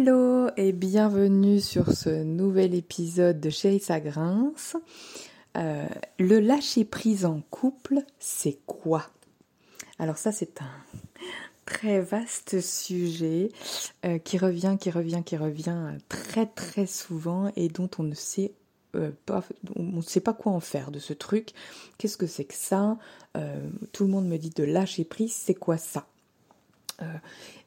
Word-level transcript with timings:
Hello 0.00 0.48
et 0.56 0.70
bienvenue 0.70 1.58
sur 1.58 1.90
ce 1.90 2.22
nouvel 2.22 2.74
épisode 2.76 3.40
de 3.40 3.50
Chérie 3.50 3.80
ça 3.80 3.98
grince. 3.98 4.76
Euh, 5.56 5.88
le 6.20 6.38
lâcher 6.38 6.84
prise 6.84 7.24
en 7.24 7.40
couple, 7.50 8.04
c'est 8.20 8.58
quoi? 8.64 9.06
Alors 9.98 10.16
ça 10.16 10.30
c'est 10.30 10.62
un 10.62 10.70
très 11.66 12.00
vaste 12.00 12.60
sujet 12.60 13.50
euh, 14.04 14.18
qui 14.18 14.38
revient, 14.38 14.76
qui 14.80 14.92
revient, 14.92 15.22
qui 15.26 15.36
revient 15.36 15.96
très 16.08 16.46
très 16.46 16.86
souvent 16.86 17.50
et 17.56 17.68
dont 17.68 17.90
on 17.98 18.04
ne 18.04 18.14
sait 18.14 18.52
euh, 18.94 19.10
pas, 19.26 19.42
on 19.74 19.82
ne 19.82 20.02
sait 20.02 20.20
pas 20.20 20.32
quoi 20.32 20.52
en 20.52 20.60
faire 20.60 20.92
de 20.92 21.00
ce 21.00 21.12
truc. 21.12 21.50
Qu'est-ce 21.96 22.16
que 22.16 22.28
c'est 22.28 22.44
que 22.44 22.54
ça? 22.54 22.98
Tout 23.92 24.04
le 24.04 24.10
monde 24.10 24.28
me 24.28 24.36
dit 24.36 24.50
de 24.50 24.64
lâcher 24.64 25.04
prise, 25.04 25.32
c'est 25.32 25.54
quoi 25.54 25.76
ça? 25.76 26.06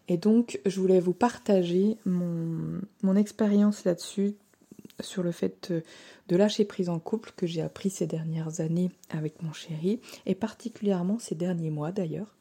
Et 0.07 0.17
donc, 0.17 0.59
je 0.65 0.79
voulais 0.79 0.99
vous 0.99 1.13
partager 1.13 1.97
mon, 2.05 3.15
expérience 3.15 3.85
là-dessus, 3.85 4.35
sur 4.99 5.23
le 5.23 5.31
fait 5.31 5.73
de 6.27 6.35
lâcher 6.35 6.65
prise 6.65 6.89
en 6.89 6.99
couple 6.99 7.31
que 7.35 7.47
j'ai 7.47 7.61
appris 7.61 7.89
ces 7.89 8.07
dernières 8.07 8.59
années 8.59 8.91
avec 9.09 9.41
mon 9.41 9.53
chéri, 9.53 9.99
et 10.25 10.35
particulièrement 10.35 11.19
ces 11.19 11.35
derniers 11.35 11.69
mois 11.71 11.91
d'ailleurs, 11.91 12.35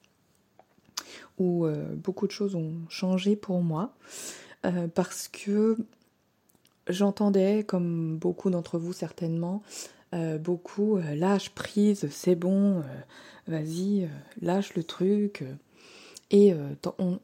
où 1.39 1.65
euh, 1.65 1.95
beaucoup 1.95 2.27
de 2.27 2.33
choses 2.33 2.55
ont 2.55 2.75
changé 2.89 3.37
pour 3.37 3.63
moi, 3.63 3.95
euh, 4.65 4.89
parce 4.89 5.29
que 5.29 5.77
j'entendais, 6.89 7.65
comme 7.65 8.17
beaucoup 8.17 8.51
d'entre 8.51 8.79
vous 8.79 8.93
certainement, 8.93 9.63
euh, 10.15 10.39
beaucoup 10.39 10.99
lâche 10.99 11.51
prise, 11.51 12.09
c'est 12.11 12.35
bon, 12.35 12.83
vas-y, 13.47 14.09
lâche 14.41 14.75
le 14.75 14.85
truc. 14.85 15.45
Et 16.33 16.53
euh, 16.53 16.75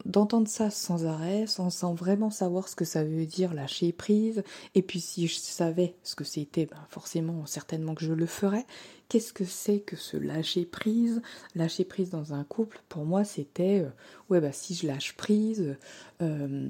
d'entendre 0.05 0.48
ça 0.48 0.69
sans 0.70 1.06
arrêt, 1.06 1.46
sans, 1.46 1.95
vraiment 1.95 2.30
savoir 2.30 2.69
ce 2.69 2.74
que 2.74 2.84
ça 2.84 3.05
veut 3.05 3.24
dire 3.24 3.55
lâcher 3.55 3.92
prise, 3.92 4.42
et 4.74 4.82
puis 4.82 5.01
si 5.01 5.29
je 5.29 5.37
savais 5.37 5.95
ce 6.02 6.16
que 6.16 6.24
c'était, 6.24 6.66
ben 6.66 6.85
forcément, 6.88 7.46
certainement 7.46 7.95
que 7.95 8.04
je 8.04 8.13
le 8.13 8.26
ferais. 8.26 8.66
Qu'est-ce 9.09 9.32
que 9.32 9.45
c'est 9.45 9.79
que 9.79 9.95
ce 9.95 10.16
lâcher 10.16 10.65
prise? 10.65 11.23
Lâcher 11.54 11.85
prise 11.85 12.10
dans 12.10 12.35
un 12.35 12.43
couple, 12.43 12.80
pour 12.88 13.04
moi, 13.04 13.23
c'était, 13.23 13.80
euh, 13.80 13.90
ouais, 14.29 14.40
bah 14.40 14.51
si 14.51 14.74
je 14.74 14.88
lâche 14.88 15.15
prise, 15.16 15.76
euh, 16.20 16.68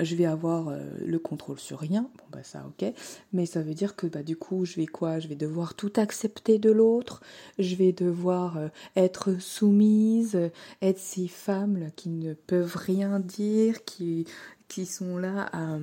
je 0.00 0.14
vais 0.14 0.26
avoir 0.26 0.68
euh, 0.68 0.80
le 1.04 1.18
contrôle 1.18 1.58
sur 1.58 1.78
rien, 1.78 2.02
bon 2.02 2.24
bah 2.30 2.42
ça 2.42 2.66
ok, 2.66 2.92
mais 3.32 3.46
ça 3.46 3.62
veut 3.62 3.74
dire 3.74 3.96
que 3.96 4.06
bah 4.06 4.22
du 4.22 4.36
coup 4.36 4.64
je 4.64 4.76
vais 4.76 4.86
quoi? 4.86 5.20
Je 5.20 5.28
vais 5.28 5.36
devoir 5.36 5.74
tout 5.74 5.92
accepter 5.96 6.58
de 6.58 6.70
l'autre, 6.70 7.22
je 7.58 7.74
vais 7.76 7.92
devoir 7.92 8.58
euh, 8.58 8.68
être 8.94 9.40
soumise, 9.40 10.38
être 10.82 10.98
ces 10.98 11.28
femmes 11.28 11.90
qui 11.96 12.10
ne 12.10 12.34
peuvent 12.34 12.76
rien 12.76 13.20
dire, 13.20 13.84
qui, 13.84 14.26
qui 14.68 14.84
sont 14.84 15.16
là 15.16 15.48
à, 15.52 15.78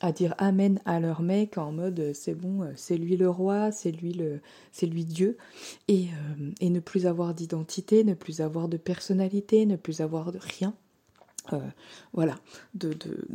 à 0.00 0.12
dire 0.12 0.34
amen 0.38 0.80
à 0.84 0.98
leur 0.98 1.22
mec 1.22 1.56
en 1.56 1.70
mode 1.72 2.00
euh, 2.00 2.12
c'est 2.14 2.34
bon, 2.34 2.68
c'est 2.74 2.96
lui 2.96 3.16
le 3.16 3.30
roi, 3.30 3.70
c'est 3.70 3.92
lui 3.92 4.12
le 4.12 4.40
lui 4.82 5.04
Dieu. 5.04 5.36
Et, 5.86 6.08
et 6.60 6.70
ne 6.70 6.80
plus 6.80 7.06
avoir 7.06 7.34
d'identité, 7.34 8.02
ne 8.02 8.14
plus 8.14 8.40
avoir 8.40 8.68
de 8.68 8.76
personnalité, 8.76 9.66
ne 9.66 9.76
plus 9.76 10.00
avoir 10.00 10.32
de 10.32 10.38
rien. 10.38 10.74
voilà, 12.12 12.36
de, 12.74 12.92
de, 12.94 13.28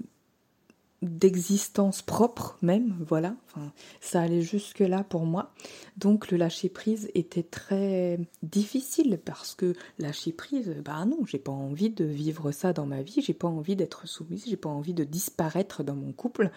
d'existence 1.02 2.02
propre 2.02 2.58
même, 2.62 2.95
voilà. 3.08 3.36
Enfin, 3.48 3.72
ça 4.02 4.22
allait 4.22 4.42
jusque 4.42 4.80
là 4.80 5.04
pour 5.04 5.26
moi. 5.26 5.52
Donc 5.98 6.31
le 6.31 6.38
lâcher 6.38 6.70
prise 6.70 7.12
était 7.14 7.44
très 7.44 8.20
difficile 8.42 9.20
parce 9.23 9.54
que 9.54 9.73
lâcher 10.00 10.31
prise, 10.31 10.76
bah 10.84 11.06
non, 11.06 11.20
j'ai 11.26 11.38
pas 11.38 11.52
envie 11.52 11.92
de 11.92 12.06
vivre 12.06 12.52
ça 12.52 12.73
dans 12.73 12.86
ma 12.86 13.04
vie, 13.04 13.22
j'ai 13.22 13.34
pas 13.34 13.48
envie 13.48 13.76
d'être 13.76 14.08
soumise, 14.08 14.45
j'ai 14.48 14.58
pas 14.58 14.70
envie 14.70 14.94
de 14.94 15.04
disparaître 15.04 15.84
dans 15.84 15.95
mon 15.95 16.14
couple. 16.14 16.52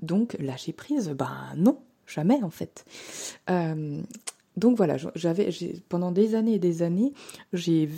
Donc 0.00 0.36
lâcher 0.38 0.72
prise, 0.72 1.10
bah 1.10 1.52
non, 1.56 1.80
jamais 2.06 2.42
en 2.42 2.50
fait. 2.50 2.84
Euh, 3.50 4.00
donc 4.56 4.76
voilà, 4.76 4.96
j'avais 5.14 5.50
pendant 5.88 6.12
des 6.12 6.34
années 6.34 6.54
et 6.54 6.58
des 6.58 6.82
années, 6.82 7.12
j'ai 7.52 7.88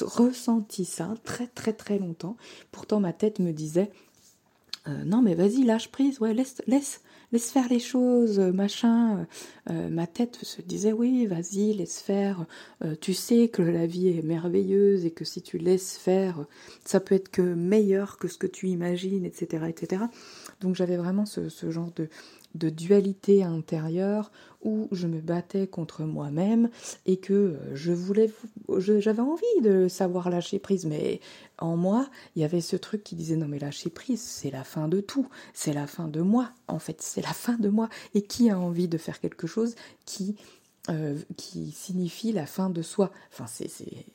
ressenti 0.00 0.84
ça 0.84 1.14
très 1.24 1.46
très 1.48 1.72
très 1.72 1.98
longtemps. 1.98 2.36
Pourtant 2.72 3.00
ma 3.00 3.12
tête 3.12 3.38
me 3.40 3.52
disait 3.52 3.90
euh, 4.86 5.04
non 5.04 5.22
mais 5.22 5.34
vas-y 5.34 5.64
lâche 5.64 5.88
prise 5.90 6.20
ouais 6.20 6.34
laisse 6.34 6.62
laisse 6.66 7.00
laisse 7.32 7.50
faire 7.50 7.68
les 7.68 7.80
choses 7.80 8.38
machin. 8.38 9.26
Euh, 9.70 9.88
ma 9.88 10.06
tête 10.06 10.38
se 10.42 10.60
disait 10.60 10.92
oui 10.92 11.26
vas-y 11.26 11.72
laisse 11.72 12.00
faire. 12.00 12.44
Euh, 12.84 12.94
tu 13.00 13.14
sais 13.14 13.48
que 13.48 13.62
la 13.62 13.86
vie 13.86 14.08
est 14.08 14.22
merveilleuse 14.22 15.06
et 15.06 15.10
que 15.10 15.24
si 15.24 15.40
tu 15.42 15.58
laisses 15.58 15.96
faire 15.96 16.44
ça 16.84 17.00
peut 17.00 17.14
être 17.14 17.30
que 17.30 17.42
meilleur 17.42 18.18
que 18.18 18.28
ce 18.28 18.38
que 18.38 18.46
tu 18.46 18.68
imagines 18.68 19.24
etc 19.24 19.64
etc 19.68 20.04
donc 20.60 20.74
j'avais 20.74 20.96
vraiment 20.96 21.24
ce 21.26 21.70
genre 21.70 21.90
de 21.96 22.08
de 22.54 22.70
dualité 22.70 23.42
intérieure 23.42 24.30
où 24.62 24.88
je 24.92 25.06
me 25.06 25.20
battais 25.20 25.66
contre 25.66 26.04
moi-même 26.04 26.70
et 27.06 27.18
que 27.18 27.32
euh, 27.32 27.74
je 27.74 27.92
voulais, 27.92 28.30
j'avais 28.78 29.20
envie 29.20 29.60
de 29.62 29.88
savoir 29.88 30.30
lâcher 30.30 30.58
prise, 30.58 30.86
mais 30.86 31.20
en 31.58 31.76
moi, 31.76 32.08
il 32.34 32.42
y 32.42 32.44
avait 32.44 32.60
ce 32.60 32.76
truc 32.76 33.04
qui 33.04 33.14
disait 33.14 33.36
non 33.36 33.46
mais 33.46 33.58
lâcher 33.58 33.90
prise, 33.90 34.22
c'est 34.22 34.50
la 34.50 34.64
fin 34.64 34.88
de 34.88 35.00
tout, 35.00 35.28
c'est 35.52 35.72
la 35.72 35.86
fin 35.86 36.08
de 36.08 36.20
moi, 36.22 36.50
en 36.68 36.78
fait, 36.78 37.02
c'est 37.02 37.22
la 37.22 37.32
fin 37.32 37.58
de 37.58 37.68
moi. 37.68 37.88
Et 38.14 38.22
qui 38.22 38.50
a 38.50 38.58
envie 38.58 38.88
de 38.88 38.98
faire 38.98 39.20
quelque 39.20 39.46
chose 39.46 39.74
qui 40.06 40.36
euh, 40.90 41.18
qui 41.38 41.70
signifie 41.70 42.32
la 42.32 42.44
fin 42.44 42.68
de 42.68 42.82
soi? 42.82 43.10
Enfin, 43.32 43.46
c'est, 43.46 43.70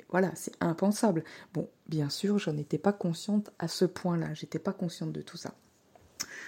voilà, 0.10 0.32
c'est 0.36 0.54
impensable. 0.62 1.24
Bon, 1.52 1.68
bien 1.88 2.12
sûr, 2.12 2.38
j'en 2.38 2.58
étais 2.58 2.78
pas 2.78 2.94
consciente 2.94 3.50
à 3.58 3.68
ce 3.68 3.86
point-là. 3.86 4.36
J'étais 4.36 4.60
pas 4.60 4.74
consciente 4.74 5.12
de 5.12 5.22
tout 5.24 5.38
ça. 5.38 5.56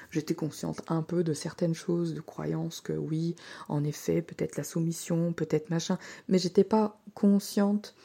J'étais 0.09 0.35
consciente 0.35 0.81
un 0.87 1.01
peu 1.01 1.23
de 1.23 1.33
certaines 1.33 1.73
choses, 1.73 2.13
de 2.13 2.21
croyances 2.21 2.81
que 2.81 2.93
oui, 2.93 3.35
en 3.69 3.83
effet, 3.83 4.21
peut-être 4.21 4.57
la 4.57 4.63
soumission, 4.63 5.33
peut-être 5.33 5.69
machin, 5.69 5.97
mais 6.27 6.37
j'étais 6.37 6.63
pas 6.63 6.99
consciente 7.13 7.95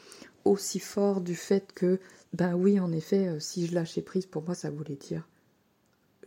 aussi 0.45 0.79
fort 0.79 1.21
du 1.21 1.35
fait 1.35 1.73
que, 1.73 1.99
ben 2.33 2.53
oui, 2.53 2.79
en 2.79 2.91
effet, 2.91 3.27
euh, 3.27 3.39
si 3.39 3.67
je 3.67 3.75
lâchais 3.75 4.01
prise, 4.01 4.25
pour 4.25 4.43
moi, 4.43 4.55
ça 4.55 4.69
voulait 4.69 4.95
dire 4.95 5.27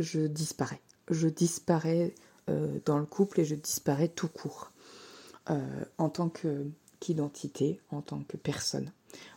je 0.00 0.20
disparais. 0.20 0.80
Je 1.10 1.28
disparais 1.28 2.14
euh, 2.48 2.78
dans 2.84 2.98
le 2.98 3.06
couple 3.06 3.40
et 3.40 3.44
je 3.44 3.54
disparais 3.54 4.08
tout 4.08 4.28
court. 4.28 4.72
Euh, 5.50 5.84
en 5.98 6.08
tant 6.10 6.28
qu'identité, 7.00 7.80
en 7.90 8.02
tant 8.02 8.20
que 8.20 8.36
personne. 8.36 8.92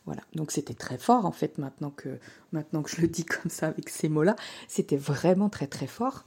Voilà, 0.06 0.22
donc 0.36 0.52
c'était 0.52 0.76
très 0.76 0.98
fort 1.00 1.26
en 1.26 1.32
fait 1.32 1.58
maintenant 1.58 1.90
que, 1.90 2.20
maintenant 2.52 2.84
que 2.84 2.92
je 2.92 3.02
le 3.02 3.08
dis 3.08 3.26
comme 3.26 3.50
ça 3.50 3.68
avec 3.68 3.90
ces 3.90 4.10
mots-là, 4.10 4.36
c'était 4.68 4.98
vraiment 4.98 5.50
très 5.50 5.68
très 5.68 5.88
fort. 5.88 6.26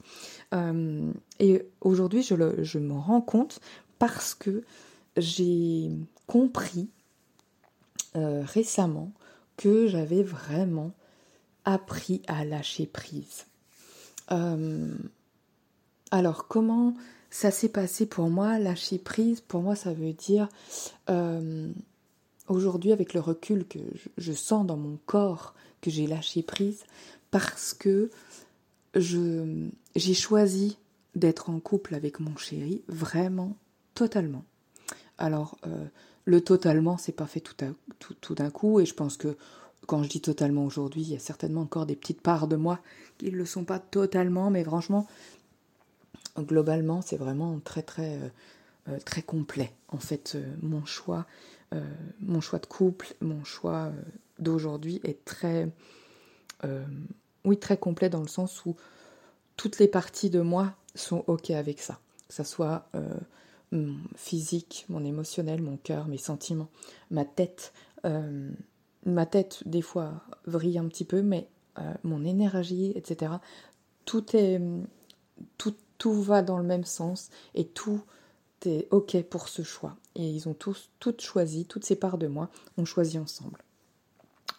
Euh, 0.53 1.11
et 1.39 1.65
aujourd'hui 1.79 2.23
je, 2.23 2.35
je 2.63 2.79
me 2.79 2.93
rends 2.93 3.21
compte 3.21 3.61
parce 3.99 4.35
que 4.35 4.63
j'ai 5.15 5.91
compris 6.25 6.89
euh, 8.15 8.43
récemment 8.43 9.11
que 9.57 9.87
j'avais 9.87 10.23
vraiment 10.23 10.91
appris 11.65 12.21
à 12.27 12.45
lâcher 12.45 12.85
prise. 12.85 13.45
Euh, 14.31 14.95
alors 16.11 16.47
comment 16.47 16.93
ça 17.29 17.51
s'est 17.51 17.69
passé 17.69 18.05
pour 18.05 18.29
moi 18.29 18.59
Lâcher 18.59 18.97
prise, 18.97 19.41
pour 19.41 19.61
moi 19.61 19.75
ça 19.75 19.93
veut 19.93 20.13
dire 20.13 20.47
aujourd'hui, 22.47 22.91
avec 22.91 23.13
le 23.13 23.19
recul 23.19 23.65
que 23.67 23.79
je, 24.17 24.31
sens 24.31 24.65
dans 24.65 24.77
mon 24.77 24.97
corps 25.05 25.53
que 25.81 25.89
j'ai 25.89 26.07
lâché 26.07 26.43
prise, 26.43 26.83
parce 27.31 27.73
que 27.73 28.09
j'ai 28.95 30.13
choisi 30.13 30.77
d'être 31.15 31.49
en 31.49 31.59
couple 31.59 31.95
avec 31.95 32.19
mon 32.19 32.35
chéri, 32.37 32.81
vraiment, 32.87 33.55
totalement. 33.93 34.43
Alors, 35.17 35.57
euh, 35.65 35.85
le 36.25 36.41
totalement, 36.41 36.97
c'est 36.97 37.11
pas 37.11 37.27
fait 37.27 37.39
tout, 37.39 37.55
tout, 38.21 38.35
d'un 38.35 38.49
coup, 38.49 38.79
et 38.79 38.85
je 38.85 38.93
pense 38.93 39.17
que 39.17 39.35
quand 39.87 40.03
je 40.03 40.09
dis 40.09 40.21
totalement 40.21 40.65
aujourd'hui, 40.65 41.01
il 41.01 41.11
y 41.11 41.15
a 41.15 41.19
certainement 41.19 41.61
encore 41.61 41.85
des 41.85 41.95
petites 41.95 42.21
parts 42.21 42.47
de 42.47 42.55
moi 42.55 42.79
qui 43.17 43.31
ne 43.31 43.37
le 43.37 43.45
sont 43.45 43.63
pas 43.63 43.79
totalement, 43.79 44.49
mais 44.49 44.63
franchement, 44.63 45.07
globalement, 46.43 47.01
c'est 47.01 47.17
vraiment 47.17 47.59
très, 47.59 47.81
très, 47.81 48.15
euh, 48.15 48.29
euh, 48.89 48.99
très 49.05 49.21
complet. 49.21 49.71
En 49.89 49.99
fait, 49.99 50.37
mon 50.61 50.85
choix 50.85 51.25
euh, 51.73 51.81
mon 52.21 52.39
choix 52.39 52.59
de 52.59 52.65
couple, 52.65 53.13
mon 53.19 53.43
choix 53.43 53.87
euh, 53.87 54.01
d'aujourd'hui 54.39 55.01
est 55.03 55.25
très, 55.25 55.69
euh, 56.63 56.85
oui, 57.43 57.57
très 57.57 57.77
complet 57.77 58.09
dans 58.09 58.21
le 58.21 58.27
sens 58.27 58.65
où 58.65 58.75
toutes 59.57 59.77
les 59.79 59.87
parties 59.89 60.29
de 60.29 60.39
moi 60.39 60.73
sont 60.95 61.25
ok 61.27 61.51
avec 61.51 61.81
ça, 61.81 61.99
que 62.27 62.33
ça 62.33 62.43
soit 62.43 62.89
physique, 64.15 64.85
mon 64.87 65.03
émotionnel, 65.03 65.61
mon 65.61 65.77
cœur, 65.77 66.07
mes 66.07 66.17
sentiments, 66.17 66.69
ma 67.11 67.25
tête. 67.25 67.73
ma 69.05 69.25
tête, 69.25 69.61
des 69.65 69.81
fois, 69.81 70.21
vrille 70.45 70.77
un 70.77 70.87
petit 70.87 71.05
peu, 71.05 71.21
mais 71.21 71.49
mon 72.03 72.23
énergie, 72.23 72.93
etc. 72.95 73.33
Tout 74.05 74.35
est. 74.35 74.61
Tout, 75.97 76.21
va 76.21 76.41
dans 76.41 76.57
le 76.57 76.63
même 76.63 76.85
sens 76.85 77.29
et 77.55 77.65
tout 77.65 78.01
est 78.65 78.87
OK 78.91 79.21
pour 79.23 79.47
ce 79.47 79.61
choix. 79.61 79.95
Et 80.15 80.27
ils 80.27 80.49
ont 80.49 80.53
tous, 80.53 80.89
toutes 80.99 81.21
choisi, 81.21 81.65
toutes 81.65 81.85
ces 81.85 81.95
parts 81.95 82.17
de 82.17 82.27
moi 82.27 82.49
ont 82.77 82.85
choisi 82.85 83.17
ensemble. 83.17 83.63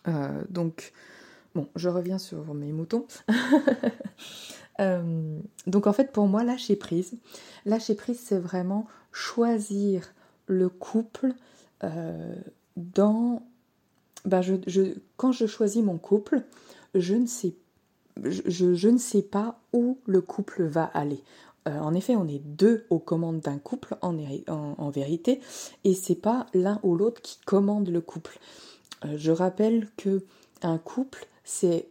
Euh, 0.07 0.43
donc 0.49 0.93
Bon, 1.55 1.69
je 1.75 1.89
reviens 1.89 2.19
sur 2.19 2.55
mes 2.55 2.73
moutons. 2.73 3.07
Euh, 4.81 5.41
donc 5.67 5.89
en 5.89 5.93
fait, 5.93 6.13
pour 6.13 6.29
moi, 6.29 6.45
lâcher 6.45 6.77
prise, 6.77 7.15
lâcher 7.67 7.97
prise, 7.97 8.21
c'est 8.21 8.39
vraiment 8.39 8.87
choisir 9.11 10.15
le 10.47 10.69
couple 10.69 11.35
euh, 11.83 12.37
dans... 12.77 13.43
Ben 14.25 14.41
je, 14.41 14.95
quand 15.17 15.33
je 15.33 15.47
choisis 15.47 15.83
mon 15.83 15.99
couple, 15.99 16.45
je 16.95 17.17
ne 17.17 17.27
sais, 17.27 17.57
je, 18.25 18.89
ne 18.89 18.99
sais 18.99 19.23
pas 19.23 19.61
où 19.73 19.99
le 20.07 20.21
couple 20.21 20.65
va 20.65 20.85
aller. 20.85 21.23
Euh, 21.67 21.79
en 21.79 21.95
effet, 21.95 22.17
on 22.17 22.27
est 22.29 22.39
deux 22.39 22.85
aux 22.91 22.99
commandes 22.99 23.41
d'un 23.41 23.59
couple 23.59 23.97
en, 24.01 24.91
vérité, 24.91 25.41
et 25.85 25.95
c'est 25.95 26.15
pas 26.15 26.47
l'un 26.55 26.81
ou 26.83 26.97
l'autre 26.97 27.21
qui 27.21 27.39
commande 27.45 27.89
le 27.89 28.01
couple. 28.01 28.39
je 29.05 29.31
rappelle 29.31 29.89
que 29.97 30.25
un 30.63 30.79
couple, 30.79 31.27
c'est 31.45 31.89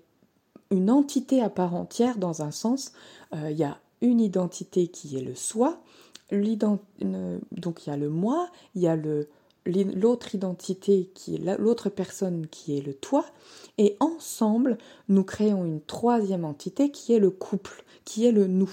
une 0.72 0.90
entité 0.90 1.42
à 1.42 1.50
part 1.50 1.74
entière 1.74 2.18
dans 2.18 2.42
un 2.42 2.52
sens. 2.52 2.94
Euh, 3.34 3.52
il 3.52 3.58
y 3.58 3.64
a 3.64 3.80
une 4.02 4.20
identité 4.20 4.88
qui 4.88 5.18
est 5.18 5.22
le 5.22 5.36
soi, 5.36 5.82
donc 6.32 6.82
il 7.00 7.88
y 7.88 7.90
a 7.90 7.98
le 7.98 8.10
moi, 8.10 8.50
il 8.76 8.82
y 8.82 8.88
a 8.88 8.96
le 8.96 9.30
l'autre 9.68 10.36
identité 10.36 11.10
qui 11.14 11.36
est 11.36 11.58
l'autre 11.58 11.90
personne 11.90 12.48
qui 12.48 12.78
est 12.78 12.82
le 12.82 12.94
toi, 12.94 13.26
et 13.78 13.96
ensemble 14.00 14.78
nous 15.10 15.24
créons 15.24 15.66
une 15.66 15.82
troisième 15.82 16.46
entité 16.46 16.92
qui 16.92 17.14
est 17.14 17.20
le 17.20 17.30
couple, 17.30 17.84
qui 18.06 18.26
est 18.26 18.32
le 18.32 18.48
nous. 18.48 18.72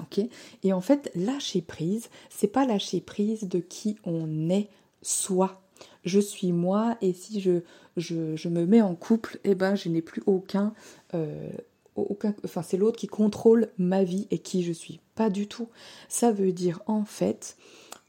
Ok? 0.00 0.20
Et 0.62 0.72
en 0.72 0.80
fait, 0.80 1.10
lâcher 1.16 1.60
prise, 1.60 2.08
c'est 2.30 2.46
pas 2.46 2.64
lâcher 2.64 3.00
prise 3.00 3.48
de 3.48 3.58
qui 3.58 3.96
on 4.04 4.48
est 4.48 4.68
soi 5.02 5.60
je 6.04 6.20
suis 6.20 6.52
moi 6.52 6.96
et 7.00 7.12
si 7.12 7.40
je, 7.40 7.60
je, 7.96 8.48
me 8.48 8.66
mets 8.66 8.82
en 8.82 8.94
couple, 8.94 9.38
eh 9.44 9.54
ben 9.54 9.74
je 9.74 9.88
n'ai 9.88 10.02
plus 10.02 10.22
aucun, 10.26 10.72
euh, 11.14 11.50
aucun 11.96 12.34
enfin 12.44 12.62
c'est 12.62 12.76
l'autre 12.76 12.98
qui 12.98 13.06
contrôle 13.06 13.68
ma 13.78 14.04
vie 14.04 14.26
et 14.30 14.38
qui 14.38 14.62
je 14.62 14.72
suis. 14.72 15.00
Pas 15.14 15.30
du 15.30 15.46
tout. 15.46 15.68
Ça 16.08 16.32
veut 16.32 16.52
dire 16.52 16.80
en 16.86 17.04
fait, 17.04 17.56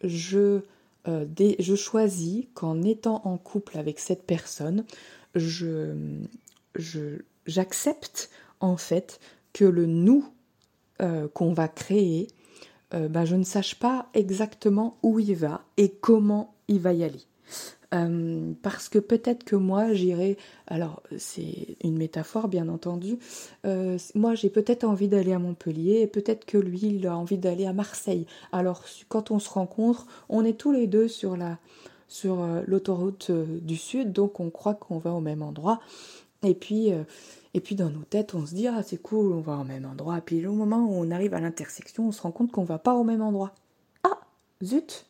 je, 0.04 0.62
euh, 1.10 1.26
je 1.60 1.76
choisis 1.76 2.46
qu'en 2.54 2.84
étant 2.84 3.22
en 3.26 3.38
couple 3.38 3.78
avec 3.78 4.00
cette 4.00 4.24
personne, 4.24 4.86
j'accepte 7.46 8.30
en 8.60 8.78
fait 8.78 9.20
que 9.54 9.66
le 9.66 9.86
nous 9.86 10.26
euh, 11.02 11.28
qu'on 11.30 11.54
va 11.54 11.68
créer, 11.68 12.28
ben, 12.92 13.24
je 13.24 13.36
ne 13.36 13.44
sache 13.44 13.76
pas 13.76 14.10
exactement 14.16 14.98
où 15.04 15.20
il 15.20 15.36
va 15.36 15.62
et 15.78 15.92
comment 15.92 16.56
il 16.68 16.80
va 16.80 16.92
y 16.94 17.04
aller. 17.04 17.22
Euh, 17.94 18.54
parce 18.62 18.88
que 18.88 19.00
peut-être 19.00 19.44
que 19.44 19.56
moi 19.56 19.94
j'irai, 19.94 20.38
alors 20.68 21.02
c'est 21.18 21.76
une 21.84 21.98
métaphore 21.98 22.48
bien 22.48 22.70
entendu, 22.70 23.18
euh, 23.66 23.98
moi 24.14 24.36
j'ai 24.36 24.52
peut-être 24.52 24.84
envie 24.84 25.08
d'aller 25.08 25.34
à 25.34 25.40
Montpellier 25.40 26.02
et 26.02 26.08
peut-être 26.08 26.46
que 26.46 26.60
lui 26.60 26.82
il 26.82 27.08
a 27.08 27.18
envie 27.18 27.40
d'aller 27.40 27.66
à 27.66 27.74
Marseille. 27.74 28.28
Alors 28.52 28.84
quand 29.08 29.32
on 29.32 29.40
se 29.40 29.50
rencontre, 29.50 30.06
on 30.30 30.46
est 30.46 30.54
tous 30.54 30.72
les 30.72 30.86
deux 30.86 31.08
sur 31.08 31.36
la 31.36 31.58
sur 32.08 32.42
euh, 32.42 32.62
l'autoroute 32.68 33.32
du 33.32 33.76
sud, 33.76 34.12
donc 34.12 34.40
on 34.40 34.52
croit 34.52 34.76
qu'on 34.76 35.00
va 35.00 35.12
au 35.12 35.20
même 35.20 35.42
endroit. 35.42 35.80
Et 36.44 36.54
puis 36.54 36.92
et 37.54 37.60
puis 37.60 37.76
dans 37.76 37.90
nos 37.90 38.04
têtes, 38.04 38.36
on 38.36 38.46
se 38.46 38.54
dit 38.54 38.68
ah 38.68 38.84
c'est 38.84 39.02
cool, 39.02 39.34
on 39.34 39.42
va 39.42 39.58
au 39.58 39.64
même 39.64 39.86
endroit. 39.86 40.20
Et 40.20 40.22
puis 40.22 40.46
au 40.46 40.54
moment 40.54 40.86
où 40.86 40.94
on 40.94 41.10
arrive 41.10 41.34
à 41.34 41.40
l'intersection, 41.40 42.08
on 42.08 42.12
se 42.12 42.22
rend 42.22 42.32
compte 42.32 42.52
qu'on 42.52 42.64
va 42.64 42.78
pas 42.78 42.94
au 42.94 43.04
même 43.04 43.22
endroit. 43.22 43.54
Ah 44.04 44.20
zut. 44.64 45.08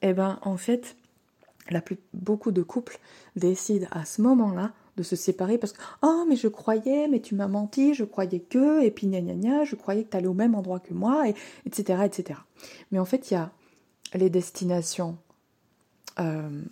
Eh 0.00 0.14
ben 0.14 0.38
en 0.42 0.56
fait 0.56 0.96
plus, 1.84 1.98
beaucoup 2.12 2.50
de 2.50 2.62
couples 2.62 2.98
décident 3.36 3.86
à 3.90 4.04
ce 4.04 4.22
moment-là 4.22 4.72
de 4.96 5.02
se 5.02 5.16
séparer 5.16 5.56
parce 5.56 5.72
que 5.72 5.80
oh 6.02 6.24
mais 6.28 6.36
je 6.36 6.48
croyais 6.48 7.08
mais 7.08 7.20
tu 7.20 7.34
m'as 7.34 7.48
menti 7.48 7.94
je 7.94 8.04
croyais 8.04 8.40
que 8.40 8.82
et 8.82 8.90
puis 8.90 9.06
gna 9.06 9.22
gna 9.22 9.34
gna 9.34 9.64
je 9.64 9.74
croyais 9.74 10.04
que 10.04 10.10
tu 10.10 10.16
allais 10.18 10.26
au 10.26 10.34
même 10.34 10.54
endroit 10.54 10.80
que 10.80 10.92
moi 10.92 11.26
et 11.30 11.34
etc 11.64 12.02
etc 12.04 12.38
mais 12.90 12.98
en 12.98 13.06
fait 13.06 13.30
il 13.30 13.34
y 13.34 13.36
a 13.38 13.52
les 14.14 14.28
destinations 14.28 15.16
euh, 16.18 16.62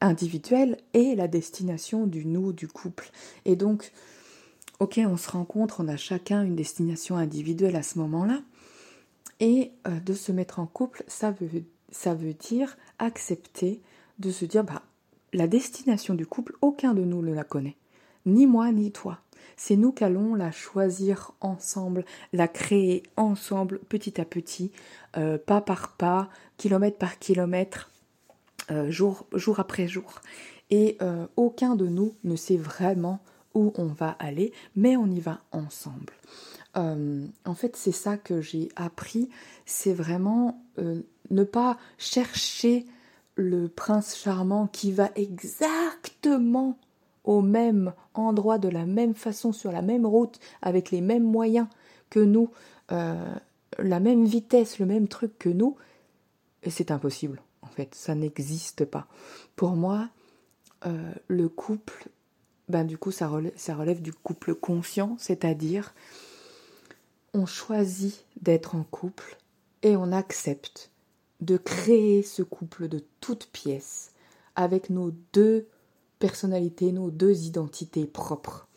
individuelles 0.00 0.78
et 0.94 1.14
la 1.14 1.28
destination 1.28 2.06
du 2.06 2.26
nous 2.26 2.52
du 2.52 2.66
couple. 2.68 3.10
Et 3.44 3.56
donc 3.56 3.92
ok 4.80 5.00
on 5.04 5.16
se 5.16 5.30
rencontre 5.30 5.80
on 5.80 5.88
a 5.88 5.96
chacun 5.96 6.42
une 6.42 6.56
destination 6.56 7.16
individuelle 7.16 7.76
à 7.76 7.82
ce 7.82 7.98
moment-là. 8.00 8.40
Et 9.40 9.72
euh, 9.86 10.00
de 10.00 10.12
se 10.12 10.32
mettre 10.32 10.58
en 10.58 10.66
couple 10.66 11.04
ça 11.06 11.30
veut 11.30 12.34
dire 12.34 12.76
accepter 12.98 13.80
de 14.22 14.30
se 14.30 14.46
dire 14.46 14.64
bah 14.64 14.82
la 15.34 15.46
destination 15.46 16.14
du 16.14 16.26
couple, 16.26 16.54
aucun 16.62 16.94
de 16.94 17.02
nous 17.02 17.22
ne 17.22 17.34
la 17.34 17.44
connaît, 17.44 17.76
ni 18.24 18.46
moi 18.46 18.70
ni 18.72 18.92
toi. 18.92 19.18
C'est 19.56 19.76
nous 19.76 19.92
qu'allons 19.92 20.34
la 20.34 20.50
choisir 20.50 21.32
ensemble, 21.40 22.04
la 22.32 22.48
créer 22.48 23.02
ensemble, 23.16 23.78
petit 23.88 24.20
à 24.20 24.24
petit, 24.24 24.72
euh, 25.16 25.38
pas 25.38 25.60
par 25.60 25.96
pas, 25.96 26.30
kilomètre 26.56 26.98
par 26.98 27.18
kilomètre, 27.18 27.90
euh, 28.70 28.90
jour, 28.90 29.26
jour 29.34 29.60
après 29.60 29.86
jour. 29.86 30.20
Et 30.70 30.96
euh, 31.02 31.26
aucun 31.36 31.76
de 31.76 31.86
nous 31.86 32.14
ne 32.24 32.36
sait 32.36 32.56
vraiment 32.56 33.20
où 33.54 33.72
on 33.76 33.86
va 33.86 34.10
aller, 34.18 34.52
mais 34.74 34.96
on 34.96 35.06
y 35.06 35.20
va 35.20 35.40
ensemble. 35.52 36.14
en 36.74 37.54
fait, 37.54 37.76
c'est 37.76 37.92
ça 37.92 38.16
que 38.16 38.40
j'ai 38.40 38.70
appris, 38.76 39.28
c'est 39.66 39.92
vraiment 39.92 40.64
ne 41.30 41.44
pas 41.44 41.76
chercher 41.98 42.86
le 43.34 43.68
prince 43.68 44.16
charmant 44.16 44.66
qui 44.66 44.92
va 44.92 45.10
exactement 45.14 46.78
au 47.24 47.40
même 47.40 47.92
endroit, 48.14 48.58
de 48.58 48.68
la 48.68 48.84
même 48.84 49.14
façon, 49.14 49.52
sur 49.52 49.72
la 49.72 49.82
même 49.82 50.06
route, 50.06 50.40
avec 50.60 50.90
les 50.90 51.00
mêmes 51.00 51.24
moyens 51.24 51.68
que 52.10 52.20
nous, 52.20 52.50
euh, 52.90 53.34
la 53.78 54.00
même 54.00 54.24
vitesse, 54.24 54.78
le 54.78 54.86
même 54.86 55.08
truc 55.08 55.38
que 55.38 55.48
nous, 55.48 55.76
c'est 56.68 56.90
impossible, 56.90 57.40
en 57.62 57.68
fait, 57.68 57.94
ça 57.94 58.14
n'existe 58.14 58.84
pas. 58.84 59.06
Pour 59.56 59.76
moi, 59.76 60.08
euh, 60.86 61.12
le 61.28 61.48
couple, 61.48 62.08
ben 62.68 62.84
du 62.84 62.98
coup, 62.98 63.12
ça 63.12 63.28
relève 63.28 64.02
du 64.02 64.12
couple 64.12 64.54
conscient, 64.54 65.16
c'est-à-dire 65.18 65.94
on 67.34 67.46
choisit 67.46 68.24
d'être 68.40 68.74
en 68.74 68.82
couple 68.84 69.38
et 69.82 69.96
on 69.96 70.12
accepte 70.12 70.91
de 71.42 71.56
créer 71.56 72.22
ce 72.22 72.42
couple 72.42 72.88
de 72.88 73.04
toutes 73.20 73.46
pièces 73.52 74.12
avec 74.54 74.90
nos 74.90 75.12
deux 75.32 75.66
personnalités, 76.18 76.92
nos 76.92 77.10
deux 77.10 77.46
identités 77.46 78.06
propres. 78.06 78.68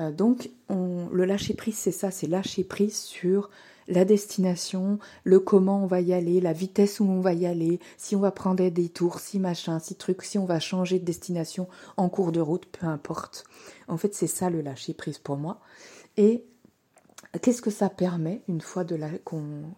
Euh, 0.00 0.10
donc, 0.10 0.50
on, 0.68 1.08
le 1.12 1.24
lâcher 1.26 1.54
prise, 1.54 1.76
c'est 1.76 1.92
ça, 1.92 2.10
c'est 2.10 2.26
lâcher 2.26 2.64
prise 2.64 2.96
sur 2.96 3.50
la 3.86 4.06
destination, 4.06 4.98
le 5.24 5.38
comment 5.38 5.84
on 5.84 5.86
va 5.86 6.00
y 6.00 6.14
aller, 6.14 6.40
la 6.40 6.54
vitesse 6.54 7.00
où 7.00 7.04
on 7.04 7.20
va 7.20 7.34
y 7.34 7.44
aller, 7.44 7.78
si 7.98 8.16
on 8.16 8.20
va 8.20 8.30
prendre 8.30 8.56
des 8.56 8.70
détours, 8.70 9.20
si 9.20 9.38
machin, 9.38 9.78
si 9.78 9.94
truc, 9.94 10.22
si 10.22 10.38
on 10.38 10.46
va 10.46 10.58
changer 10.58 10.98
de 10.98 11.04
destination 11.04 11.68
en 11.98 12.08
cours 12.08 12.32
de 12.32 12.40
route, 12.40 12.64
peu 12.66 12.86
importe. 12.86 13.44
En 13.86 13.98
fait, 13.98 14.14
c'est 14.14 14.26
ça 14.26 14.48
le 14.48 14.62
lâcher 14.62 14.94
prise 14.94 15.18
pour 15.18 15.36
moi. 15.36 15.60
Et 16.16 16.46
qu'est-ce 17.42 17.62
que 17.62 17.70
ça 17.70 17.88
permet 17.88 18.42
une 18.48 18.60
fois 18.60 18.84
de 18.84 18.96
la 18.96 19.08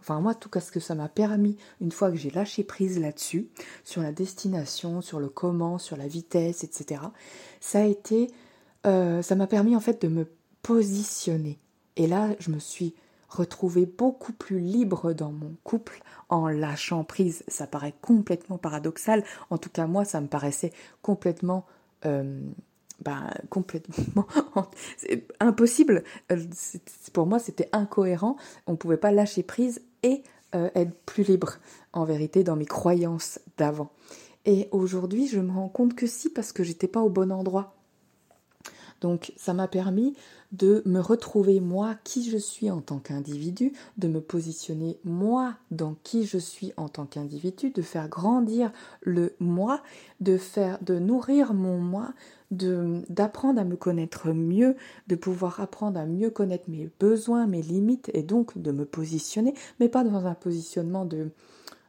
enfin 0.00 0.20
moi 0.20 0.34
tout 0.34 0.48
cas 0.48 0.60
ce 0.60 0.70
que 0.70 0.80
ça 0.80 0.94
m'a 0.94 1.08
permis 1.08 1.56
une 1.80 1.92
fois 1.92 2.10
que 2.10 2.16
j'ai 2.16 2.30
lâché 2.30 2.64
prise 2.64 2.98
là-dessus 2.98 3.48
sur 3.84 4.02
la 4.02 4.12
destination 4.12 5.00
sur 5.00 5.20
le 5.20 5.28
comment 5.28 5.78
sur 5.78 5.96
la 5.96 6.06
vitesse 6.06 6.64
etc 6.64 7.02
ça 7.60 7.80
a 7.80 7.84
été 7.84 8.30
euh, 8.86 9.20
ça 9.22 9.34
m'a 9.34 9.46
permis 9.46 9.74
en 9.74 9.80
fait 9.80 10.00
de 10.02 10.08
me 10.08 10.26
positionner. 10.62 11.58
Et 11.96 12.06
là 12.06 12.30
je 12.38 12.50
me 12.50 12.58
suis 12.58 12.94
retrouvée 13.28 13.86
beaucoup 13.86 14.32
plus 14.32 14.60
libre 14.60 15.12
dans 15.12 15.32
mon 15.32 15.56
couple 15.64 16.00
en 16.28 16.48
lâchant 16.48 17.04
prise. 17.04 17.44
Ça 17.48 17.66
paraît 17.66 17.94
complètement 18.00 18.58
paradoxal. 18.58 19.24
En 19.50 19.58
tout 19.58 19.70
cas 19.70 19.86
moi 19.86 20.04
ça 20.04 20.20
me 20.20 20.28
paraissait 20.28 20.72
complètement 21.02 21.66
euh, 22.04 22.40
bah, 23.00 23.30
complètement 23.50 24.26
impossible. 25.40 26.02
Euh, 26.32 26.36
pour 27.12 27.26
moi, 27.26 27.38
c'était 27.38 27.68
incohérent. 27.72 28.36
On 28.66 28.72
ne 28.72 28.76
pouvait 28.76 28.96
pas 28.96 29.12
lâcher 29.12 29.42
prise 29.42 29.82
et 30.02 30.22
euh, 30.54 30.70
être 30.74 30.94
plus 31.04 31.24
libre, 31.24 31.58
en 31.92 32.04
vérité, 32.04 32.44
dans 32.44 32.56
mes 32.56 32.66
croyances 32.66 33.38
d'avant. 33.58 33.90
Et 34.44 34.68
aujourd'hui, 34.70 35.26
je 35.26 35.40
me 35.40 35.52
rends 35.52 35.68
compte 35.68 35.94
que 35.94 36.06
si, 36.06 36.30
parce 36.30 36.52
que 36.52 36.62
j'étais 36.62 36.88
pas 36.88 37.00
au 37.00 37.10
bon 37.10 37.32
endroit. 37.32 37.74
Donc, 39.00 39.32
ça 39.36 39.54
m'a 39.54 39.68
permis 39.68 40.14
de 40.52 40.82
me 40.86 41.00
retrouver 41.00 41.60
moi 41.60 41.96
qui 42.04 42.28
je 42.30 42.36
suis 42.36 42.70
en 42.70 42.80
tant 42.80 42.98
qu'individu, 42.98 43.72
de 43.98 44.08
me 44.08 44.20
positionner 44.20 44.98
moi 45.04 45.54
dans 45.70 45.96
qui 46.02 46.24
je 46.24 46.38
suis 46.38 46.72
en 46.76 46.88
tant 46.88 47.04
qu'individu, 47.04 47.70
de 47.70 47.82
faire 47.82 48.08
grandir 48.08 48.72
le 49.02 49.34
moi, 49.40 49.82
de 50.20 50.36
faire 50.36 50.78
de 50.82 50.98
nourrir 50.98 51.52
mon 51.52 51.78
moi, 51.78 52.12
de 52.50 53.02
d'apprendre 53.08 53.60
à 53.60 53.64
me 53.64 53.76
connaître 53.76 54.32
mieux, 54.32 54.76
de 55.08 55.16
pouvoir 55.16 55.60
apprendre 55.60 55.98
à 55.98 56.06
mieux 56.06 56.30
connaître 56.30 56.70
mes 56.70 56.88
besoins, 57.00 57.46
mes 57.46 57.62
limites 57.62 58.10
et 58.14 58.22
donc 58.22 58.56
de 58.56 58.70
me 58.70 58.84
positionner, 58.84 59.54
mais 59.80 59.88
pas 59.88 60.04
dans 60.04 60.26
un 60.26 60.34
positionnement 60.34 61.04
de 61.04 61.30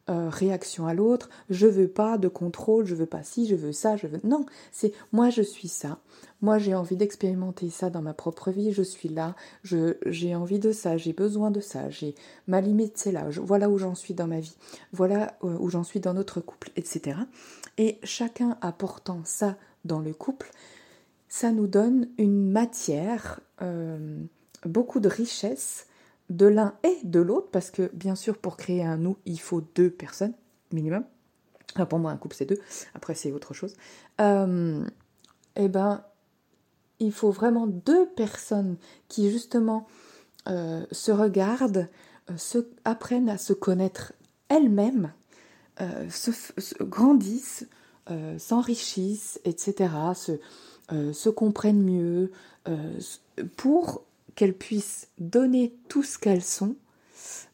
euh, 0.09 0.29
réaction 0.29 0.87
à 0.87 0.93
l'autre, 0.93 1.29
je 1.49 1.67
veux 1.67 1.87
pas 1.87 2.17
de 2.17 2.27
contrôle, 2.27 2.85
je 2.85 2.95
veux 2.95 3.05
pas 3.05 3.23
ci, 3.23 3.47
je 3.47 3.55
veux 3.55 3.71
ça, 3.71 3.97
je 3.97 4.07
veux. 4.07 4.19
Non, 4.23 4.45
c'est 4.71 4.93
moi 5.11 5.29
je 5.29 5.41
suis 5.41 5.67
ça. 5.67 5.99
Moi 6.41 6.59
j'ai 6.59 6.75
envie 6.75 6.95
d'expérimenter 6.95 7.69
ça 7.69 7.89
dans 7.89 8.01
ma 8.01 8.13
propre 8.13 8.51
vie, 8.51 8.71
je 8.71 8.83
suis 8.83 9.09
là, 9.09 9.35
j'ai 9.63 10.35
envie 10.35 10.59
de 10.59 10.71
ça, 10.71 10.97
j'ai 10.97 11.13
besoin 11.13 11.51
de 11.51 11.59
ça, 11.59 11.89
j'ai 11.89 12.15
ma 12.47 12.61
limite 12.61 12.97
c'est 12.97 13.11
là, 13.11 13.27
voilà 13.29 13.69
où 13.69 13.77
j'en 13.77 13.95
suis 13.95 14.13
dans 14.13 14.27
ma 14.27 14.39
vie, 14.39 14.55
voilà 14.93 15.37
euh, 15.43 15.57
où 15.59 15.69
j'en 15.69 15.83
suis 15.83 15.99
dans 15.99 16.13
notre 16.13 16.39
couple, 16.39 16.71
etc. 16.75 17.17
Et 17.77 17.99
chacun 18.03 18.57
apportant 18.61 19.21
ça 19.23 19.55
dans 19.83 19.99
le 19.99 20.13
couple, 20.13 20.51
ça 21.27 21.51
nous 21.51 21.67
donne 21.67 22.07
une 22.17 22.51
matière, 22.51 23.39
euh, 23.61 24.17
beaucoup 24.65 24.99
de 24.99 25.09
richesse 25.09 25.87
de 26.29 26.45
l'un 26.45 26.75
et 26.83 26.99
de 27.03 27.19
l'autre, 27.19 27.49
parce 27.51 27.71
que 27.71 27.89
bien 27.93 28.15
sûr, 28.15 28.37
pour 28.37 28.57
créer 28.57 28.83
un 28.83 28.97
nous, 28.97 29.17
il 29.25 29.39
faut 29.39 29.61
deux 29.75 29.89
personnes 29.89 30.33
minimum. 30.71 31.03
pour 31.89 31.99
moi, 31.99 32.11
un 32.11 32.17
couple, 32.17 32.35
c'est 32.35 32.45
deux. 32.45 32.59
Après, 32.93 33.15
c'est 33.15 33.31
autre 33.31 33.53
chose. 33.53 33.75
Euh, 34.19 34.83
eh 35.55 35.67
ben, 35.67 36.03
il 36.99 37.11
faut 37.11 37.31
vraiment 37.31 37.67
deux 37.67 38.07
personnes 38.07 38.77
qui, 39.07 39.31
justement, 39.31 39.87
euh, 40.47 40.85
se 40.91 41.11
regardent, 41.11 41.87
euh, 42.29 42.37
se, 42.37 42.59
apprennent 42.85 43.29
à 43.29 43.37
se 43.37 43.53
connaître 43.53 44.13
elles-mêmes, 44.49 45.13
se, 46.09 46.31
grandissent, 46.83 47.67
s'enrichissent, 48.37 49.39
etc., 49.43 49.91
se, 50.15 50.31
se 51.11 51.29
comprennent 51.29 51.83
mieux, 51.83 52.31
pour 53.57 54.06
qu'elles 54.37 54.53
puissent 54.53 55.09
donner 55.17 55.75
tout 55.89 56.03
ce 56.03 56.19
qu'elles 56.19 56.43
sont, 56.43 56.75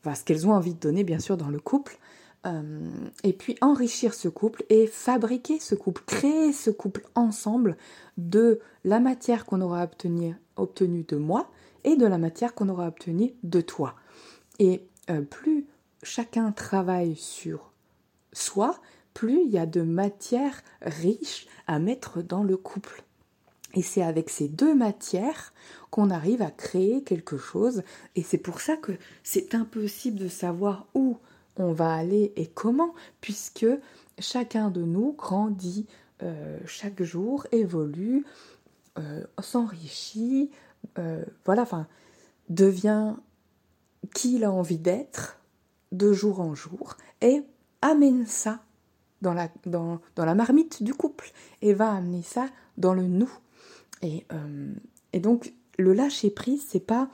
enfin 0.02 0.14
ce 0.14 0.24
qu'elles 0.24 0.46
ont 0.46 0.52
envie 0.52 0.74
de 0.74 0.80
donner 0.80 1.06
bien 1.06 1.20
sûr 1.20 1.38
dans 1.38 1.50
le 1.50 1.60
couple, 1.60 1.98
euh, 2.46 2.90
et 3.24 3.32
puis 3.32 3.56
enrichir 3.62 4.14
ce 4.14 4.28
couple 4.28 4.66
et 4.70 4.86
fabriquer 4.86 5.62
ce 5.62 5.76
couple, 5.76 6.04
créer 6.06 6.52
ce 6.52 6.70
couple 6.70 7.06
ensemble 7.16 7.78
de 8.18 8.60
la 8.84 9.00
matière 9.00 9.46
qu'on 9.46 9.62
aura 9.62 9.84
obtenue 9.84 10.36
obtenu 10.58 11.06
de 11.08 11.16
moi 11.16 11.50
et 11.86 11.96
de 11.96 12.06
la 12.06 12.18
matière 12.18 12.54
qu'on 12.54 12.68
aura 12.68 12.88
obtenue 12.88 13.34
de 13.44 13.62
toi. 13.62 13.96
Et 14.60 14.86
euh, 15.10 15.22
plus 15.22 15.66
chacun 16.04 16.52
travaille 16.52 17.16
sur 17.16 17.72
soi, 18.34 18.78
plus 19.14 19.42
il 19.46 19.52
y 19.52 19.58
a 19.58 19.66
de 19.66 19.82
matière 19.82 20.62
riche 20.82 21.48
à 21.66 21.80
mettre 21.80 22.22
dans 22.22 22.44
le 22.44 22.58
couple. 22.58 23.04
Et 23.74 23.82
c'est 23.82 24.04
avec 24.04 24.30
ces 24.30 24.48
deux 24.48 24.76
matières 24.76 25.54
qu'on 25.90 26.10
arrive 26.10 26.42
à 26.42 26.52
créer 26.52 27.04
quelque 27.04 27.38
chose. 27.38 27.84
Et 28.16 28.24
c'est 28.24 28.38
pour 28.38 28.62
ça 28.62 28.78
que 28.78 28.92
c'est 29.24 29.56
impossible 29.56 30.20
de 30.20 30.28
savoir 30.28 30.88
où 30.94 31.18
on 31.58 31.72
va 31.72 31.94
aller 31.94 32.34
et 32.36 32.48
comment, 32.48 32.94
puisque 33.22 33.68
chacun 34.20 34.70
de 34.70 34.82
nous 34.82 35.14
grandit 35.14 35.88
euh, 36.22 36.58
chaque 36.66 37.04
jour, 37.04 37.46
évolue, 37.52 38.26
euh, 38.98 39.24
s'enrichit, 39.40 40.52
euh, 41.00 41.24
voilà, 41.46 41.64
enfin, 41.64 41.88
devient 42.50 43.16
qui 44.14 44.36
il 44.36 44.44
a 44.44 44.52
envie 44.52 44.78
d'être 44.78 45.40
de 45.92 46.14
jour 46.14 46.40
en 46.40 46.56
jour 46.56 46.98
et 47.22 47.44
amène 47.82 48.26
ça 48.26 48.64
dans 49.22 49.34
la, 49.34 49.50
dans, 49.66 50.00
dans 50.16 50.26
la 50.26 50.36
marmite 50.36 50.84
du 50.84 50.94
couple 50.94 51.32
et 51.62 51.74
va 51.74 51.92
amener 51.92 52.22
ça 52.22 52.48
dans 52.78 52.94
le 52.94 53.04
nous. 53.04 53.32
Euh, 54.04 54.74
et, 55.14 55.20
donc, 55.20 55.54
le 55.78 55.94
lâcher 55.94 56.30
prise, 56.30 56.64
c'est 56.68 56.86
pas 56.86 57.10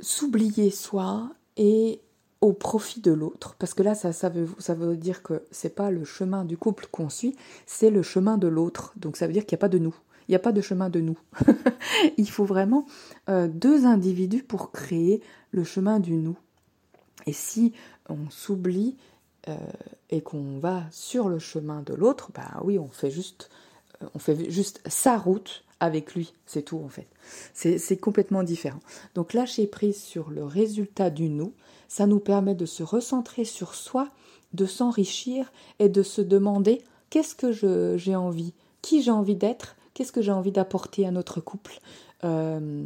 s'oublier 0.00 0.70
soi 0.70 1.30
et 1.56 2.00
au 2.40 2.52
profit 2.52 3.00
de 3.00 3.10
l'autre, 3.10 3.56
parce 3.58 3.74
que 3.74 3.82
là, 3.82 3.96
ça, 3.96 4.12
ça, 4.12 4.28
veut, 4.28 4.96
dire 4.96 5.24
que 5.24 5.42
c'est 5.50 5.74
pas 5.74 5.90
le 5.90 6.04
chemin 6.04 6.44
du 6.44 6.56
couple 6.56 6.86
qu'on 6.90 7.08
suit, 7.08 7.34
c'est 7.66 7.90
le 7.90 8.02
chemin 8.02 8.38
de 8.38 8.46
l'autre. 8.46 8.92
Donc 8.96 9.16
ça 9.16 9.26
veut 9.26 9.32
dire 9.32 9.44
qu'il 9.44 9.56
n'y 9.56 9.58
a 9.58 9.62
pas 9.62 9.68
de 9.68 9.78
nous, 9.78 9.96
il 10.28 10.32
n'y 10.32 10.36
a 10.36 10.40
pas 10.40 10.52
de 10.52 10.60
chemin 10.60 10.88
de 10.88 11.00
nous. 11.00 11.18
il 12.16 12.30
faut 12.30 12.44
vraiment 12.44 12.86
euh, 13.28 13.48
deux 13.48 13.86
individus 13.86 14.44
pour 14.44 14.70
créer 14.70 15.20
le 15.50 15.64
chemin 15.64 15.98
du 15.98 16.14
nous. 16.14 16.38
Et 17.26 17.32
si 17.32 17.72
on 18.08 18.30
s'oublie 18.30 18.96
euh, 19.48 19.56
et 20.10 20.20
qu'on 20.20 20.60
va 20.60 20.84
sur 20.92 21.28
le 21.28 21.40
chemin 21.40 21.82
de 21.82 21.94
l'autre, 21.94 22.30
bah 22.32 22.60
oui, 22.62 22.78
on 22.78 22.88
fait 22.88 23.10
juste 23.10 23.50
on 24.14 24.18
fait 24.18 24.50
juste 24.50 24.80
sa 24.86 25.18
route 25.18 25.64
avec 25.80 26.14
lui, 26.14 26.32
c'est 26.46 26.62
tout 26.62 26.80
en 26.84 26.88
fait. 26.88 27.06
C'est 27.54 27.96
complètement 27.98 28.42
différent. 28.42 28.80
Donc 29.14 29.32
lâcher 29.32 29.66
prise 29.66 30.00
sur 30.00 30.30
le 30.30 30.44
résultat 30.44 31.10
du 31.10 31.28
nous, 31.28 31.52
ça 31.88 32.06
nous 32.06 32.20
permet 32.20 32.54
de 32.54 32.66
se 32.66 32.82
recentrer 32.82 33.44
sur 33.44 33.74
soi, 33.74 34.08
de 34.52 34.66
s'enrichir 34.66 35.52
et 35.78 35.88
de 35.88 36.02
se 36.02 36.20
demander 36.20 36.82
qu'est-ce 37.10 37.34
que 37.34 37.52
j'ai 37.96 38.16
envie, 38.16 38.54
qui 38.82 39.02
j'ai 39.02 39.10
envie 39.10 39.36
d'être, 39.36 39.76
qu'est-ce 39.94 40.12
que 40.12 40.22
j'ai 40.22 40.32
envie 40.32 40.52
d'apporter 40.52 41.06
à 41.06 41.10
notre 41.10 41.40
couple, 41.40 41.80
euh, 42.24 42.84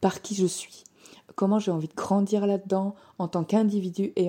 par 0.00 0.20
qui 0.20 0.34
je 0.34 0.46
suis, 0.46 0.84
comment 1.36 1.58
j'ai 1.58 1.70
envie 1.70 1.88
de 1.88 1.94
grandir 1.94 2.46
là-dedans 2.46 2.94
en 3.18 3.28
tant 3.28 3.44
qu'individu 3.44 4.12
et, 4.16 4.28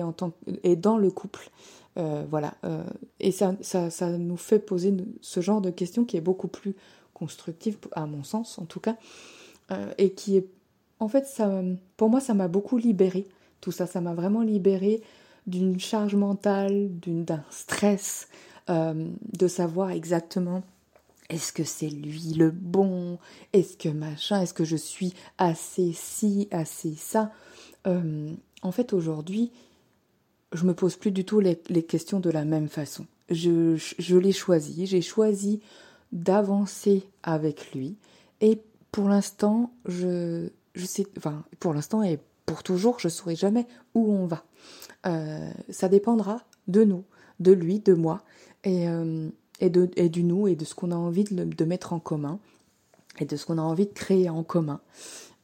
et 0.62 0.76
dans 0.76 0.96
le 0.96 1.10
couple? 1.10 1.50
Euh, 1.96 2.24
voilà. 2.28 2.54
Euh, 2.64 2.84
et 3.20 3.32
ça, 3.32 3.54
ça, 3.62 4.10
nous 4.10 4.36
fait 4.36 4.58
poser 4.58 4.94
ce 5.20 5.40
genre 5.40 5.60
de 5.60 5.70
questions 5.70 6.04
qui 6.04 6.16
est 6.16 6.22
beaucoup 6.22 6.48
plus 6.48 6.74
constructive, 7.14 7.76
à 7.92 8.06
mon 8.06 8.22
sens 8.22 8.58
en 8.58 8.64
tout 8.64 8.80
cas, 8.80 8.96
euh, 9.72 9.92
et 9.98 10.12
qui 10.12 10.36
est, 10.36 10.46
en 11.00 11.08
fait, 11.08 11.26
ça, 11.26 11.62
pour 11.96 12.10
moi, 12.10 12.20
ça 12.20 12.34
m'a 12.34 12.48
beaucoup 12.48 12.78
libéré. 12.78 13.26
Tout 13.60 13.72
ça, 13.72 13.86
ça 13.86 14.00
m'a 14.00 14.14
vraiment 14.14 14.42
libéré 14.42 15.02
d'une 15.46 15.80
charge 15.80 16.14
mentale, 16.14 16.90
d'un 17.06 17.42
stress, 17.50 18.28
de 18.68 19.48
savoir 19.48 19.90
exactement 19.90 20.62
est-ce 21.30 21.52
que 21.52 21.64
c'est 21.64 21.88
lui 21.88 22.34
le 22.34 22.50
bon 22.50 23.18
Est-ce 23.52 23.76
que 23.76 23.88
machin 23.88 24.40
Est-ce 24.42 24.54
que 24.54 24.64
je 24.64 24.76
suis 24.76 25.14
assez 25.38 25.92
ci, 25.92 26.48
assez 26.50 26.94
ça 26.94 27.32
En 27.86 28.72
fait, 28.72 28.92
aujourd'hui, 28.92 29.50
je 30.52 30.64
me 30.64 30.74
pose 30.74 30.96
plus 30.96 31.10
du 31.10 31.24
tout 31.24 31.40
les, 31.40 31.56
questions 31.56 32.20
de 32.20 32.30
la 32.30 32.44
même 32.44 32.68
façon. 32.68 33.06
Je, 33.30 34.16
l'ai 34.16 34.32
choisi, 34.32 34.86
j'ai 34.86 35.02
choisi 35.02 35.60
d'avancer 36.12 37.04
avec 37.22 37.74
lui 37.74 37.96
et 38.40 38.60
pour 38.90 39.08
l'instant, 39.08 39.70
je, 39.86 40.48
je 40.74 40.86
sais, 40.86 41.06
enfin, 41.18 41.44
pour 41.60 41.74
l'instant 41.74 42.02
et 42.02 42.18
pour 42.46 42.62
toujours, 42.62 42.98
je 42.98 43.08
ne 43.08 43.10
saurai 43.10 43.36
jamais 43.36 43.66
où 43.94 44.10
on 44.10 44.26
va. 44.26 44.44
Euh, 45.06 45.50
ça 45.68 45.88
dépendra 45.88 46.42
de 46.66 46.84
nous, 46.84 47.04
de 47.40 47.52
lui, 47.52 47.80
de 47.80 47.92
moi 47.92 48.22
et, 48.64 48.88
euh, 48.88 49.28
et, 49.60 49.68
de, 49.68 49.90
et 49.96 50.08
du 50.08 50.24
nous 50.24 50.48
et 50.48 50.56
de 50.56 50.64
ce 50.64 50.74
qu'on 50.74 50.90
a 50.90 50.96
envie 50.96 51.24
de, 51.24 51.64
mettre 51.64 51.92
en 51.92 52.00
commun 52.00 52.38
et 53.20 53.26
de 53.26 53.36
ce 53.36 53.44
qu'on 53.44 53.58
a 53.58 53.62
envie 53.62 53.86
de 53.86 53.92
créer 53.92 54.30
en 54.30 54.42
commun. 54.42 54.80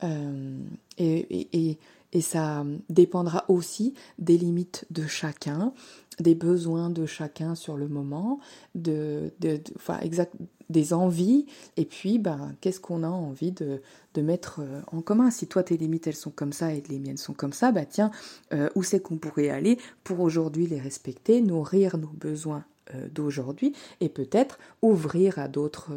Euh, 0.03 0.59
et, 0.99 1.79
et 2.15 2.21
ça 2.21 2.65
dépendra 2.89 3.45
aussi 3.49 3.93
des 4.19 4.39
limites 4.39 4.87
de 4.91 5.07
chacun, 5.07 5.75
des 6.21 6.37
besoins 6.37 6.91
de 6.91 7.07
chacun 7.07 7.57
sur 7.57 7.77
le 7.77 7.89
moment, 7.89 8.39
de, 8.77 9.33
enfin, 9.77 9.99
exact, 10.01 10.35
des 10.71 10.95
envies, 10.95 11.45
et 11.77 11.85
puis 11.85 12.19
ben, 12.19 12.55
qu'est-ce 12.61 12.81
qu'on 12.81 13.03
a 13.03 13.09
envie 13.09 13.53
de, 13.53 13.83
de, 14.15 14.23
mettre 14.23 14.61
euh, 14.61 14.81
en 14.93 15.03
commun? 15.03 15.31
Si 15.31 15.47
toi 15.47 15.63
tes 15.63 15.77
limites 15.77 16.07
elles 16.07 16.17
sont 16.17 16.31
comme 16.31 16.55
ça 16.55 16.73
et 16.73 16.83
les 16.89 16.99
miennes 16.99 17.19
sont 17.19 17.35
comme 17.35 17.53
ça, 17.53 17.71
bah 17.71 17.85
tiens, 17.85 18.11
euh, 18.55 18.71
où 18.75 18.83
c'est 18.83 19.01
qu'on 19.01 19.19
pourrait 19.19 19.51
aller 19.51 19.79
pour 20.05 20.21
aujourd'hui 20.21 20.67
les 20.67 20.81
respecter, 20.81 21.43
nourrir 21.43 21.99
nos 21.99 22.09
besoins 22.09 22.65
euh, 22.95 23.09
d'aujourd'hui 23.13 23.75
et 24.01 24.09
peut-être 24.09 24.59
ouvrir 24.81 25.39
à 25.39 25.49
d'autres 25.49 25.93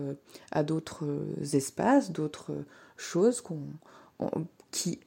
à 0.51 0.63
d'autres 0.63 1.05
espaces, 1.53 2.11
d'autres 2.11 2.51
choses 2.97 3.39
qu'on 3.39 3.61
qui 4.71 4.99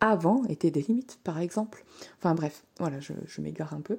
avant 0.00 0.44
étaient 0.44 0.70
des 0.70 0.82
limites, 0.82 1.18
par 1.24 1.38
exemple. 1.38 1.84
Enfin 2.18 2.34
bref, 2.34 2.64
voilà, 2.78 3.00
je, 3.00 3.40
m'égare 3.40 3.74
un 3.74 3.80
peu. 3.80 3.98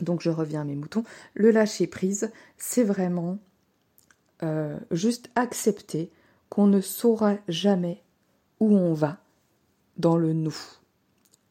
Donc 0.00 0.22
je 0.22 0.30
reviens 0.30 0.62
à 0.62 0.64
mes 0.64 0.74
moutons. 0.74 1.04
Le 1.34 1.50
lâcher 1.50 1.86
prise, 1.86 2.32
c'est 2.56 2.84
vraiment 2.84 3.38
euh, 4.42 4.78
juste 4.90 5.30
accepter 5.34 6.10
qu'on 6.48 6.66
ne 6.66 6.80
saura 6.80 7.36
jamais 7.48 8.02
où 8.60 8.74
on 8.76 8.94
va 8.94 9.18
dans 9.96 10.16
le 10.16 10.32
nous. 10.32 10.56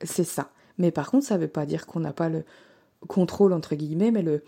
C'est 0.03 0.23
ça. 0.23 0.51
Mais 0.77 0.91
par 0.91 1.11
contre, 1.11 1.25
ça 1.25 1.35
ne 1.35 1.41
veut 1.41 1.47
pas 1.47 1.65
dire 1.65 1.85
qu'on 1.85 1.99
n'a 1.99 2.13
pas 2.13 2.29
le 2.29 2.43
contrôle 3.07 3.53
entre 3.53 3.75
guillemets, 3.75 4.11
mais 4.11 4.21
le 4.21 4.43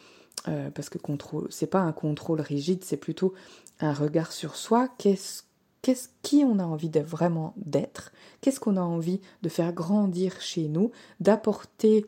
euh, 0.47 0.69
parce 0.69 0.89
que 0.89 0.97
contrôle, 0.97 1.47
c'est 1.49 1.67
pas 1.67 1.79
un 1.79 1.91
contrôle 1.91 2.41
rigide, 2.41 2.83
c'est 2.83 2.97
plutôt 2.97 3.33
un 3.79 3.93
regard 3.93 4.31
sur 4.31 4.55
soi. 4.55 4.89
Qu'est-ce 4.97 5.43
qu'est-ce 5.85 6.09
qui 6.23 6.43
on 6.43 6.57
a 6.57 6.63
envie 6.63 6.89
de 6.89 6.99
vraiment 6.99 7.53
d'être, 7.57 8.11
qu'est-ce 8.41 8.59
qu'on 8.59 8.75
a 8.75 8.81
envie 8.81 9.21
de 9.43 9.49
faire 9.49 9.71
grandir 9.71 10.41
chez 10.41 10.67
nous, 10.67 10.89
d'apporter 11.19 12.07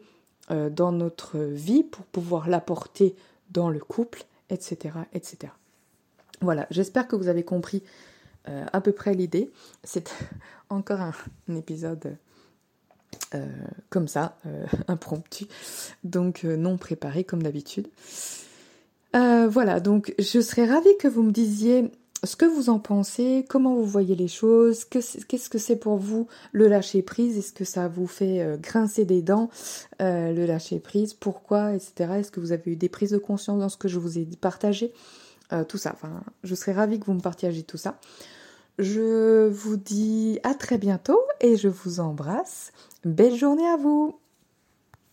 euh, 0.49 0.71
dans 0.71 0.91
notre 0.91 1.37
vie 1.37 1.83
pour 1.83 2.03
pouvoir 2.05 2.49
l'apporter 2.49 3.15
dans 3.51 3.69
le 3.69 3.77
couple, 3.77 4.23
etc., 4.49 4.95
etc. 5.13 5.53
Voilà, 6.41 6.65
j'espère 6.71 7.07
que 7.07 7.15
vous 7.15 7.27
avez 7.27 7.43
compris 7.43 7.83
euh, 8.49 8.65
à 8.73 8.81
peu 8.81 8.93
près 8.93 9.13
l'idée. 9.13 9.51
C'est 9.83 10.11
encore 10.69 11.01
un, 11.01 11.13
épisode 11.55 12.17
comme 13.91 14.07
ça, 14.07 14.39
impromptu, 14.87 15.45
donc 16.03 16.45
non 16.45 16.77
préparé 16.77 17.23
comme 17.23 17.43
d'habitude. 17.43 17.89
voilà, 19.13 19.79
donc 19.81 20.15
je 20.17 20.41
serais 20.41 20.65
ravie 20.65 20.97
que 20.97 21.07
vous 21.07 21.21
me 21.21 21.31
disiez 21.31 21.91
ce 22.23 22.35
que 22.35 22.45
vous 22.45 22.69
en 22.69 22.79
pensez, 22.79 23.45
comment 23.47 23.75
vous 23.75 23.85
voyez 23.85 24.15
les 24.15 24.27
choses, 24.27 24.85
qu'est-ce 24.85 25.49
que 25.49 25.57
c'est 25.57 25.75
pour 25.75 25.97
vous 25.97 26.27
le 26.51 26.67
lâcher 26.67 27.01
prise, 27.01 27.37
est-ce 27.37 27.53
que 27.53 27.65
ça 27.65 27.87
vous 27.87 28.07
fait 28.07 28.41
euh, 28.41 28.57
grincer 28.57 29.05
des 29.05 29.21
dents, 29.21 29.49
euh, 30.01 30.31
le 30.33 30.45
lâcher 30.45 30.79
prise, 30.79 31.13
pourquoi, 31.13 31.73
etc. 31.73 32.13
Est-ce 32.17 32.31
que 32.31 32.39
vous 32.39 32.51
avez 32.51 32.71
eu 32.71 32.75
des 32.75 32.89
prises 32.89 33.11
de 33.11 33.17
conscience 33.17 33.59
dans 33.59 33.69
ce 33.69 33.77
que 33.77 33.87
je 33.87 33.99
vous 33.99 34.17
ai 34.17 34.25
partagé, 34.25 34.93
euh, 35.53 35.63
tout 35.63 35.77
ça. 35.77 35.91
Enfin, 35.93 36.23
je 36.43 36.55
serais 36.55 36.73
ravie 36.73 36.99
que 36.99 37.05
vous 37.05 37.13
me 37.13 37.21
partagiez 37.21 37.63
tout 37.63 37.77
ça. 37.77 37.99
Je 38.79 39.47
vous 39.47 39.77
dis 39.77 40.39
à 40.43 40.53
très 40.53 40.77
bientôt 40.77 41.19
et 41.39 41.55
je 41.55 41.67
vous 41.67 41.99
embrasse. 41.99 42.71
Belle 43.05 43.35
journée 43.35 43.67
à 43.67 43.77
vous 43.77 44.19